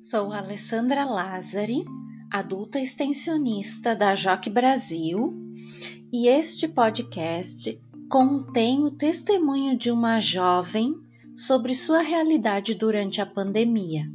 Sou 0.00 0.32
Alessandra 0.32 1.04
Lazari, 1.04 1.84
adulta 2.30 2.80
extensionista 2.80 3.96
da 3.96 4.14
Joque 4.14 4.48
Brasil, 4.48 5.34
e 6.12 6.28
este 6.28 6.68
podcast 6.68 7.78
contém 8.08 8.84
o 8.84 8.92
testemunho 8.92 9.76
de 9.76 9.90
uma 9.90 10.20
jovem 10.20 10.94
sobre 11.36 11.74
sua 11.74 12.00
realidade 12.00 12.74
durante 12.74 13.20
a 13.20 13.26
pandemia. 13.26 14.08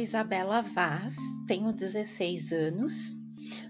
Isabela 0.00 0.62
Vaz, 0.62 1.16
tenho 1.46 1.72
16 1.72 2.52
anos 2.52 3.20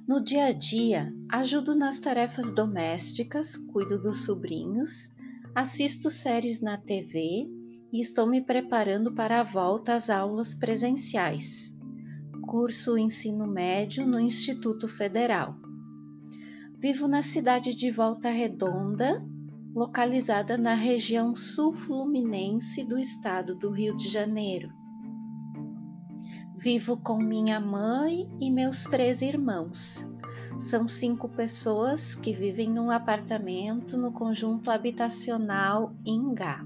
no 0.07 0.23
dia 0.23 0.47
a 0.47 0.53
dia, 0.53 1.13
ajudo 1.31 1.75
nas 1.75 1.99
tarefas 1.99 2.53
domésticas, 2.53 3.57
cuido 3.57 4.01
dos 4.01 4.25
sobrinhos, 4.25 5.09
assisto 5.55 6.11
séries 6.11 6.61
na 6.61 6.77
TV 6.77 7.49
e 7.93 8.01
estou 8.01 8.27
me 8.27 8.43
preparando 8.43 9.15
para 9.15 9.41
a 9.41 9.45
volta 9.45 9.95
às 9.95 10.11
aulas 10.11 10.55
presenciais. 10.55 11.73
Curso 12.47 12.99
ensino 12.99 13.47
médio 13.47 14.05
no 14.07 14.19
Instituto 14.19 14.89
Federal. 14.89 15.55
Vivo 16.79 17.07
na 17.07 17.23
cidade 17.23 17.75
de 17.75 17.91
Volta 17.91 18.31
Redonda, 18.31 19.25
localizada 19.73 20.59
na 20.59 20.75
região 20.75 21.37
sul-fluminense 21.37 22.85
do 22.85 22.99
estado 22.99 23.57
do 23.57 23.71
Rio 23.71 23.97
de 23.97 24.09
Janeiro. 24.09 24.80
Vivo 26.63 26.99
com 26.99 27.17
minha 27.17 27.59
mãe 27.59 28.29
e 28.39 28.51
meus 28.51 28.85
três 28.85 29.23
irmãos. 29.23 30.07
São 30.59 30.87
cinco 30.87 31.27
pessoas 31.27 32.15
que 32.15 32.35
vivem 32.35 32.69
num 32.69 32.91
apartamento 32.91 33.97
no 33.97 34.13
conjunto 34.13 34.71
habitacional 34.71 35.95
Ingá. 36.05 36.63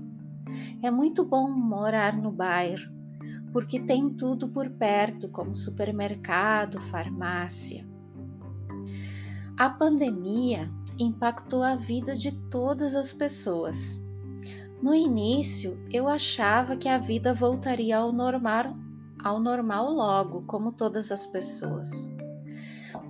É 0.83 0.91
muito 0.91 1.25
bom 1.25 1.49
morar 1.49 2.17
no 2.17 2.33
bairro, 2.33 2.91
porque 3.53 3.79
tem 3.79 4.11
tudo 4.11 4.49
por 4.49 4.69
perto, 4.69 5.29
como 5.29 5.55
supermercado, 5.55 6.81
farmácia. 6.91 7.87
A 9.57 9.71
pandemia 9.71 10.69
impactou 10.99 11.63
a 11.63 11.77
vida 11.77 12.17
de 12.17 12.33
todas 12.51 12.97
as 12.97 13.13
pessoas. 13.13 14.05
No 14.83 14.93
início, 14.93 15.79
eu 15.93 16.09
achava 16.09 16.77
que 16.77 16.89
a 16.89 16.99
vida 16.99 17.33
voltaria 17.33 17.99
ao 17.99 18.11
normal 18.11 18.77
ao 19.25 19.41
normal 19.41 19.91
logo, 19.91 20.43
como 20.43 20.71
todas 20.71 21.11
as 21.11 21.25
pessoas. 21.25 21.91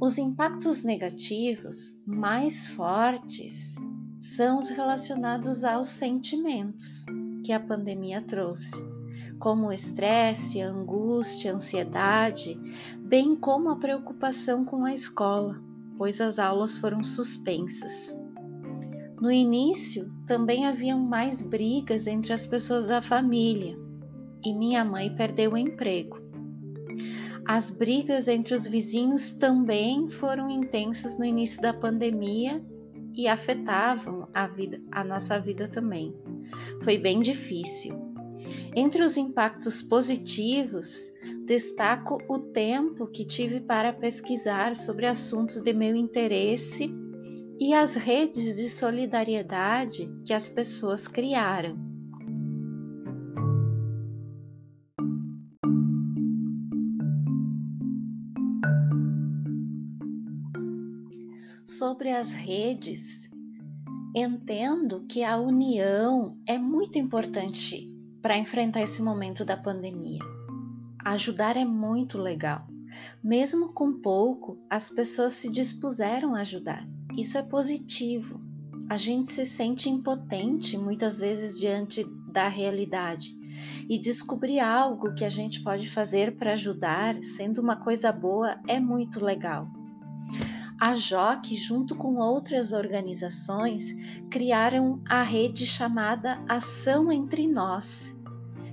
Os 0.00 0.16
impactos 0.16 0.84
negativos 0.84 1.98
mais 2.06 2.68
fortes 2.68 3.74
são 4.16 4.60
os 4.60 4.68
relacionados 4.68 5.64
aos 5.64 5.88
sentimentos 5.88 7.04
que 7.44 7.52
a 7.52 7.58
pandemia 7.58 8.22
trouxe, 8.22 8.80
como 9.40 9.72
estresse, 9.72 10.60
angústia, 10.60 11.52
ansiedade, 11.52 12.58
bem 13.00 13.34
como 13.34 13.70
a 13.70 13.76
preocupação 13.76 14.64
com 14.64 14.84
a 14.84 14.94
escola, 14.94 15.60
pois 15.98 16.20
as 16.20 16.38
aulas 16.38 16.78
foram 16.78 17.02
suspensas. 17.02 18.16
No 19.20 19.32
início, 19.32 20.12
também 20.26 20.66
haviam 20.66 21.00
mais 21.00 21.42
brigas 21.42 22.06
entre 22.06 22.32
as 22.32 22.46
pessoas 22.46 22.86
da 22.86 23.02
família, 23.02 23.83
e 24.44 24.52
minha 24.52 24.84
mãe 24.84 25.14
perdeu 25.14 25.52
o 25.52 25.58
emprego. 25.58 26.20
As 27.46 27.70
brigas 27.70 28.26
entre 28.26 28.54
os 28.54 28.66
vizinhos 28.66 29.34
também 29.34 30.08
foram 30.08 30.48
intensas 30.48 31.18
no 31.18 31.24
início 31.24 31.60
da 31.60 31.74
pandemia 31.74 32.64
e 33.14 33.28
afetavam 33.28 34.28
a, 34.32 34.46
vida, 34.46 34.80
a 34.90 35.04
nossa 35.04 35.38
vida 35.38 35.68
também. 35.68 36.14
Foi 36.82 36.98
bem 36.98 37.20
difícil. 37.20 37.94
Entre 38.74 39.02
os 39.02 39.16
impactos 39.16 39.82
positivos, 39.82 41.12
destaco 41.46 42.18
o 42.28 42.38
tempo 42.38 43.06
que 43.06 43.24
tive 43.24 43.60
para 43.60 43.92
pesquisar 43.92 44.74
sobre 44.74 45.06
assuntos 45.06 45.60
de 45.60 45.72
meu 45.72 45.94
interesse 45.94 46.92
e 47.60 47.72
as 47.72 47.94
redes 47.94 48.56
de 48.56 48.68
solidariedade 48.68 50.10
que 50.24 50.32
as 50.32 50.48
pessoas 50.48 51.06
criaram. 51.06 51.93
Sobre 61.84 62.12
as 62.12 62.32
redes, 62.32 63.28
entendo 64.16 65.04
que 65.06 65.22
a 65.22 65.36
união 65.36 66.34
é 66.48 66.56
muito 66.56 66.98
importante 66.98 67.92
para 68.22 68.38
enfrentar 68.38 68.80
esse 68.80 69.02
momento 69.02 69.44
da 69.44 69.54
pandemia. 69.54 70.20
Ajudar 71.04 71.58
é 71.58 71.64
muito 71.66 72.16
legal. 72.16 72.66
Mesmo 73.22 73.74
com 73.74 74.00
pouco, 74.00 74.58
as 74.70 74.88
pessoas 74.88 75.34
se 75.34 75.52
dispuseram 75.52 76.34
a 76.34 76.40
ajudar. 76.40 76.88
Isso 77.18 77.36
é 77.36 77.42
positivo. 77.42 78.40
A 78.88 78.96
gente 78.96 79.30
se 79.30 79.44
sente 79.44 79.90
impotente 79.90 80.78
muitas 80.78 81.18
vezes 81.18 81.54
diante 81.54 82.02
da 82.32 82.48
realidade 82.48 83.28
e 83.90 83.98
descobrir 83.98 84.58
algo 84.58 85.14
que 85.14 85.24
a 85.26 85.30
gente 85.30 85.62
pode 85.62 85.90
fazer 85.90 86.34
para 86.38 86.54
ajudar, 86.54 87.22
sendo 87.22 87.60
uma 87.60 87.76
coisa 87.76 88.10
boa, 88.10 88.58
é 88.66 88.80
muito 88.80 89.22
legal. 89.22 89.83
A 90.84 90.96
JOC, 90.96 91.56
junto 91.56 91.96
com 91.96 92.16
outras 92.16 92.70
organizações, 92.70 93.94
criaram 94.30 95.00
a 95.08 95.22
rede 95.22 95.64
chamada 95.64 96.38
Ação 96.46 97.10
Entre 97.10 97.48
Nós, 97.48 98.14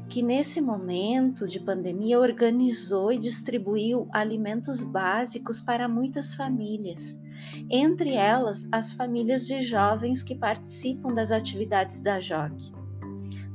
que 0.10 0.22
nesse 0.22 0.60
momento 0.60 1.48
de 1.48 1.58
pandemia 1.58 2.20
organizou 2.20 3.14
e 3.14 3.18
distribuiu 3.18 4.10
alimentos 4.12 4.84
básicos 4.84 5.62
para 5.62 5.88
muitas 5.88 6.36
famílias, 6.36 7.18
entre 7.70 8.10
elas 8.10 8.68
as 8.74 8.92
famílias 8.92 9.48
de 9.48 9.62
jovens 9.62 10.22
que 10.22 10.36
participam 10.36 11.14
das 11.14 11.32
atividades 11.32 12.02
da 12.02 12.20
JOC. 12.20 12.74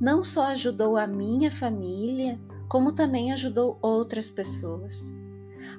Não 0.00 0.24
só 0.24 0.44
ajudou 0.44 0.96
a 0.96 1.06
minha 1.06 1.50
família, 1.50 2.40
como 2.70 2.94
também 2.94 3.32
ajudou 3.32 3.78
outras 3.82 4.30
pessoas. 4.30 5.14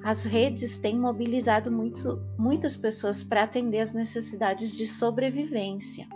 As 0.02 0.24
redes 0.24 0.78
têm 0.78 0.98
mobilizado 0.98 1.70
muito, 1.70 2.20
muitas 2.38 2.76
pessoas 2.76 3.22
para 3.22 3.42
atender 3.42 3.80
as 3.80 3.92
necessidades 3.92 4.76
de 4.76 4.86
sobrevivência. 4.86 6.06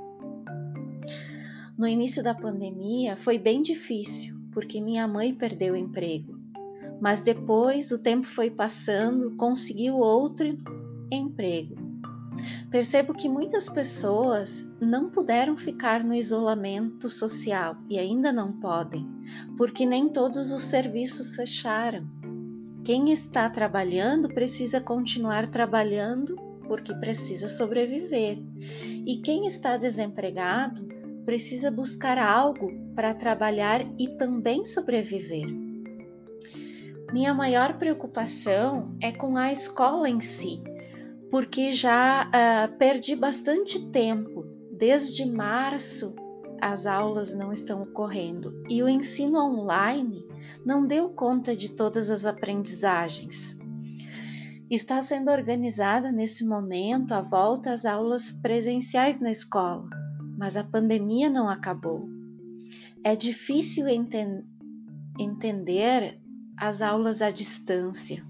No 1.76 1.86
início 1.86 2.22
da 2.22 2.34
pandemia 2.34 3.16
foi 3.16 3.38
bem 3.38 3.60
difícil, 3.60 4.36
porque 4.52 4.80
minha 4.80 5.08
mãe 5.08 5.34
perdeu 5.34 5.74
o 5.74 5.76
emprego. 5.76 6.38
Mas 7.00 7.20
depois 7.20 7.90
o 7.90 7.98
tempo 7.98 8.26
foi 8.26 8.50
passando, 8.50 9.36
conseguiu 9.36 9.96
outro 9.96 10.46
emprego. 11.10 11.74
Percebo 12.70 13.12
que 13.12 13.28
muitas 13.28 13.68
pessoas 13.68 14.66
não 14.80 15.10
puderam 15.10 15.56
ficar 15.56 16.02
no 16.02 16.14
isolamento 16.14 17.08
social 17.08 17.76
e 17.90 17.98
ainda 17.98 18.32
não 18.32 18.52
podem, 18.52 19.06
porque 19.56 19.84
nem 19.84 20.08
todos 20.08 20.52
os 20.52 20.62
serviços 20.62 21.36
fecharam. 21.36 22.06
Quem 22.84 23.12
está 23.12 23.48
trabalhando 23.48 24.28
precisa 24.28 24.80
continuar 24.80 25.48
trabalhando 25.48 26.36
porque 26.66 26.92
precisa 26.94 27.46
sobreviver. 27.46 28.38
E 29.06 29.20
quem 29.22 29.46
está 29.46 29.76
desempregado 29.76 30.88
precisa 31.24 31.70
buscar 31.70 32.18
algo 32.18 32.72
para 32.94 33.14
trabalhar 33.14 33.84
e 33.98 34.08
também 34.16 34.64
sobreviver. 34.64 35.46
Minha 37.12 37.32
maior 37.34 37.78
preocupação 37.78 38.96
é 39.00 39.12
com 39.12 39.36
a 39.36 39.52
escola 39.52 40.08
em 40.08 40.20
si, 40.20 40.62
porque 41.30 41.70
já 41.70 42.26
uh, 42.26 42.76
perdi 42.78 43.14
bastante 43.14 43.90
tempo. 43.90 44.44
Desde 44.72 45.24
março 45.24 46.16
as 46.60 46.86
aulas 46.86 47.34
não 47.34 47.52
estão 47.52 47.82
ocorrendo 47.82 48.64
e 48.68 48.82
o 48.82 48.88
ensino 48.88 49.38
online 49.38 50.24
não 50.64 50.86
deu 50.86 51.10
conta 51.10 51.56
de 51.56 51.70
todas 51.70 52.10
as 52.10 52.24
aprendizagens. 52.24 53.58
Está 54.70 55.02
sendo 55.02 55.30
organizada 55.30 56.10
nesse 56.10 56.44
momento 56.46 57.12
a 57.12 57.20
volta 57.20 57.72
às 57.72 57.84
aulas 57.84 58.30
presenciais 58.30 59.20
na 59.20 59.30
escola, 59.30 59.88
mas 60.38 60.56
a 60.56 60.64
pandemia 60.64 61.28
não 61.28 61.48
acabou. 61.48 62.08
É 63.04 63.14
difícil 63.14 63.86
enten 63.88 64.44
entender 65.18 66.18
as 66.56 66.80
aulas 66.80 67.20
à 67.20 67.30
distância. 67.30 68.24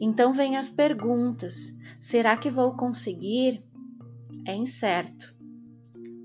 Então 0.00 0.32
vêm 0.32 0.56
as 0.56 0.70
perguntas: 0.70 1.76
será 2.00 2.36
que 2.36 2.50
vou 2.50 2.76
conseguir? 2.76 3.62
É 4.46 4.54
incerto. 4.54 5.34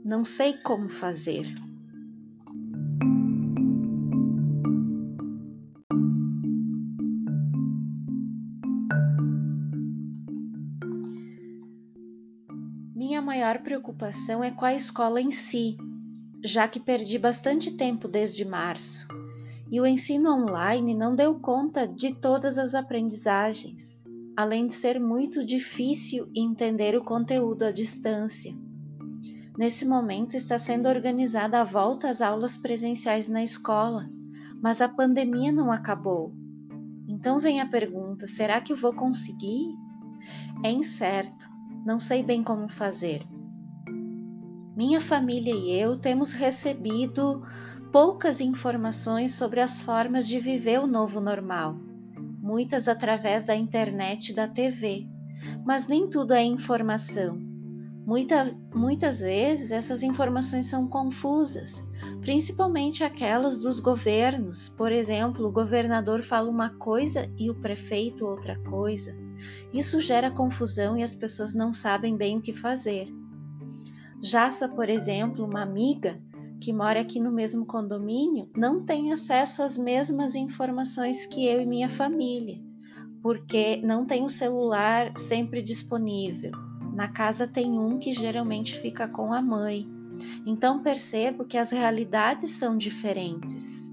Não 0.03 0.23
sei 0.23 0.53
como 0.59 0.87
fazer. 0.87 1.45
Maior 13.25 13.59
preocupação 13.59 14.43
é 14.43 14.51
com 14.51 14.65
a 14.65 14.75
escola 14.75 15.19
em 15.19 15.31
si, 15.31 15.75
já 16.43 16.67
que 16.67 16.79
perdi 16.79 17.17
bastante 17.17 17.75
tempo 17.75 18.07
desde 18.07 18.45
março 18.45 19.07
e 19.71 19.81
o 19.81 19.85
ensino 19.85 20.31
online 20.31 20.93
não 20.93 21.15
deu 21.15 21.39
conta 21.39 21.87
de 21.87 22.13
todas 22.13 22.57
as 22.57 22.75
aprendizagens, 22.75 24.03
além 24.37 24.67
de 24.67 24.73
ser 24.73 24.99
muito 24.99 25.45
difícil 25.45 26.29
entender 26.35 26.95
o 26.95 27.03
conteúdo 27.03 27.63
à 27.63 27.71
distância. 27.71 28.55
Nesse 29.57 29.85
momento 29.85 30.35
está 30.35 30.57
sendo 30.57 30.87
organizada 30.87 31.61
a 31.61 31.63
volta 31.63 32.09
às 32.09 32.21
aulas 32.21 32.57
presenciais 32.57 33.27
na 33.27 33.43
escola, 33.43 34.09
mas 34.61 34.81
a 34.81 34.89
pandemia 34.89 35.51
não 35.51 35.71
acabou. 35.71 36.33
Então 37.07 37.39
vem 37.39 37.61
a 37.61 37.65
pergunta: 37.65 38.27
será 38.27 38.61
que 38.61 38.73
vou 38.73 38.93
conseguir? 38.93 39.73
É 40.63 40.71
incerto, 40.71 41.49
não 41.85 41.99
sei 41.99 42.23
bem 42.23 42.43
como 42.43 42.67
fazer. 42.67 43.21
Minha 44.75 44.99
família 44.99 45.53
e 45.53 45.79
eu 45.79 45.97
temos 45.97 46.33
recebido 46.33 47.43
poucas 47.91 48.41
informações 48.41 49.35
sobre 49.35 49.61
as 49.61 49.83
formas 49.83 50.27
de 50.27 50.39
viver 50.39 50.79
o 50.79 50.87
novo 50.87 51.21
normal, 51.21 51.77
muitas 52.41 52.87
através 52.87 53.45
da 53.45 53.55
internet 53.55 54.29
e 54.29 54.35
da 54.35 54.47
TV, 54.47 55.07
mas 55.63 55.87
nem 55.87 56.09
tudo 56.09 56.33
é 56.33 56.43
informação. 56.43 57.39
Muita, 58.05 58.51
muitas 58.73 59.19
vezes 59.19 59.71
essas 59.71 60.03
informações 60.03 60.67
são 60.67 60.87
confusas, 60.87 61.83
principalmente 62.21 63.03
aquelas 63.03 63.59
dos 63.59 63.79
governos. 63.79 64.69
Por 64.69 64.91
exemplo, 64.91 65.47
o 65.47 65.51
governador 65.51 66.21
fala 66.21 66.49
uma 66.49 66.69
coisa 66.77 67.31
e 67.37 67.49
o 67.49 67.55
prefeito 67.55 68.25
outra 68.25 68.59
coisa. 68.63 69.24
Isso 69.73 69.99
gera 69.99 70.31
confusão 70.31 70.97
e 70.97 71.03
as 71.03 71.15
pessoas 71.15 71.53
não 71.53 71.73
sabem 71.73 72.15
bem 72.15 72.37
o 72.37 72.41
que 72.41 72.53
fazer. 72.53 73.07
Jaça, 74.21 74.67
por 74.67 74.89
exemplo, 74.89 75.45
uma 75.45 75.61
amiga, 75.61 76.19
que 76.59 76.73
mora 76.73 77.01
aqui 77.01 77.19
no 77.19 77.31
mesmo 77.31 77.65
condomínio 77.65 78.49
não 78.55 78.83
tem 78.83 79.11
acesso 79.11 79.61
às 79.61 79.77
mesmas 79.77 80.35
informações 80.35 81.25
que 81.25 81.45
eu 81.45 81.61
e 81.61 81.65
minha 81.65 81.89
família, 81.89 82.57
porque 83.21 83.77
não 83.83 84.05
tem 84.05 84.25
o 84.25 84.29
celular 84.29 85.11
sempre 85.17 85.61
disponível. 85.61 86.51
Na 86.93 87.09
casa 87.09 87.45
tem 87.45 87.77
um 87.77 87.99
que 87.99 88.13
geralmente 88.13 88.79
fica 88.79 89.07
com 89.07 89.33
a 89.33 89.41
mãe. 89.41 89.85
Então 90.45 90.81
percebo 90.81 91.43
que 91.43 91.57
as 91.57 91.71
realidades 91.71 92.51
são 92.51 92.77
diferentes. 92.77 93.84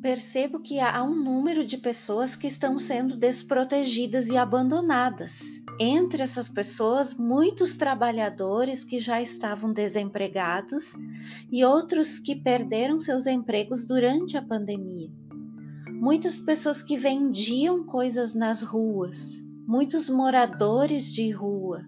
Percebo 0.00 0.60
que 0.60 0.78
há 0.78 1.02
um 1.02 1.14
número 1.14 1.66
de 1.66 1.76
pessoas 1.76 2.36
que 2.36 2.46
estão 2.46 2.78
sendo 2.78 3.16
desprotegidas 3.16 4.28
e 4.28 4.36
abandonadas. 4.36 5.62
Entre 5.78 6.22
essas 6.22 6.48
pessoas, 6.48 7.14
muitos 7.14 7.76
trabalhadores 7.76 8.84
que 8.84 9.00
já 9.00 9.20
estavam 9.20 9.72
desempregados 9.72 10.94
e 11.50 11.64
outros 11.64 12.18
que 12.18 12.36
perderam 12.36 13.00
seus 13.00 13.26
empregos 13.26 13.86
durante 13.86 14.36
a 14.36 14.42
pandemia. 14.42 15.10
Muitas 15.90 16.36
pessoas 16.40 16.82
que 16.82 16.96
vendiam 16.96 17.84
coisas 17.84 18.34
nas 18.34 18.62
ruas, 18.62 19.42
muitos 19.66 20.08
moradores 20.08 21.10
de 21.12 21.30
rua, 21.30 21.86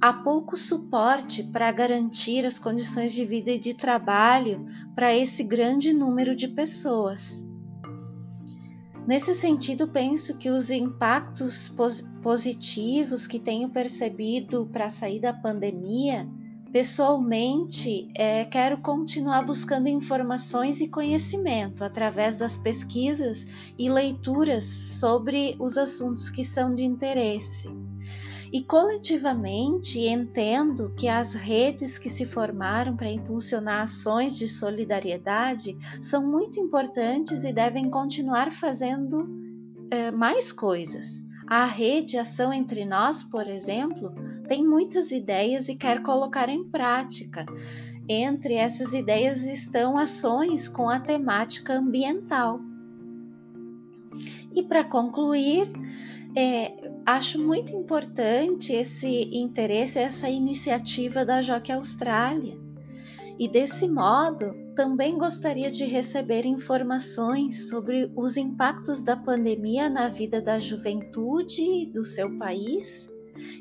há 0.00 0.12
pouco 0.12 0.56
suporte 0.56 1.42
para 1.44 1.70
garantir 1.72 2.44
as 2.44 2.58
condições 2.58 3.12
de 3.12 3.24
vida 3.24 3.50
e 3.50 3.58
de 3.58 3.74
trabalho 3.74 4.66
para 4.94 5.14
esse 5.14 5.42
grande 5.42 5.92
número 5.92 6.36
de 6.36 6.48
pessoas. 6.48 7.44
Nesse 9.06 9.32
sentido, 9.32 9.88
penso 9.88 10.36
que 10.36 10.50
os 10.50 10.70
impactos 10.70 11.68
pos 11.70 12.02
positivos 12.22 13.26
que 13.26 13.40
tenho 13.40 13.70
percebido 13.70 14.68
para 14.70 14.90
sair 14.90 15.18
da 15.18 15.32
pandemia, 15.32 16.28
pessoalmente, 16.70 18.10
é, 18.14 18.44
quero 18.44 18.82
continuar 18.82 19.46
buscando 19.46 19.88
informações 19.88 20.82
e 20.82 20.88
conhecimento 20.88 21.82
através 21.82 22.36
das 22.36 22.58
pesquisas 22.58 23.46
e 23.78 23.88
leituras 23.88 24.64
sobre 24.64 25.56
os 25.58 25.78
assuntos 25.78 26.28
que 26.28 26.44
são 26.44 26.74
de 26.74 26.84
interesse. 26.84 27.87
E 28.52 28.62
coletivamente 28.62 30.00
entendo 30.00 30.92
que 30.96 31.06
as 31.06 31.34
redes 31.34 31.98
que 31.98 32.08
se 32.08 32.24
formaram 32.24 32.96
para 32.96 33.10
impulsionar 33.10 33.82
ações 33.82 34.36
de 34.36 34.48
solidariedade 34.48 35.76
são 36.00 36.26
muito 36.26 36.58
importantes 36.58 37.44
e 37.44 37.52
devem 37.52 37.90
continuar 37.90 38.52
fazendo 38.52 39.28
é, 39.90 40.10
mais 40.10 40.50
coisas. 40.50 41.22
A 41.46 41.64
rede 41.64 42.18
Ação 42.18 42.52
Entre 42.52 42.84
Nós, 42.84 43.24
por 43.24 43.46
exemplo, 43.46 44.12
tem 44.46 44.66
muitas 44.66 45.10
ideias 45.12 45.68
e 45.68 45.74
quer 45.74 46.02
colocar 46.02 46.48
em 46.48 46.64
prática. 46.64 47.46
Entre 48.08 48.54
essas 48.54 48.94
ideias 48.94 49.44
estão 49.44 49.98
ações 49.98 50.68
com 50.68 50.88
a 50.88 51.00
temática 51.00 51.74
ambiental. 51.74 52.60
E 54.54 54.62
para 54.62 54.84
concluir, 54.84 55.70
é, 56.36 56.92
acho 57.06 57.38
muito 57.38 57.74
importante 57.74 58.72
esse 58.72 59.30
interesse, 59.32 59.98
essa 59.98 60.28
iniciativa 60.28 61.24
da 61.24 61.42
Joque 61.42 61.72
Austrália. 61.72 62.56
E 63.38 63.48
desse 63.48 63.88
modo, 63.88 64.52
também 64.74 65.16
gostaria 65.16 65.70
de 65.70 65.84
receber 65.84 66.44
informações 66.44 67.68
sobre 67.68 68.10
os 68.16 68.36
impactos 68.36 69.00
da 69.00 69.16
pandemia 69.16 69.88
na 69.88 70.08
vida 70.08 70.40
da 70.40 70.58
juventude 70.58 71.86
do 71.86 72.04
seu 72.04 72.36
país 72.36 73.08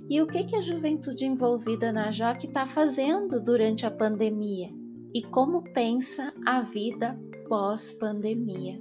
e 0.10 0.22
o 0.22 0.28
que, 0.28 0.44
que 0.44 0.56
a 0.56 0.62
juventude 0.62 1.26
envolvida 1.26 1.92
na 1.92 2.10
JOC 2.10 2.48
está 2.48 2.66
fazendo 2.66 3.40
durante 3.40 3.86
a 3.86 3.92
pandemia 3.92 4.70
e 5.14 5.22
como 5.24 5.64
pensa 5.74 6.34
a 6.46 6.62
vida 6.62 7.20
pós-pandemia. 7.48 8.80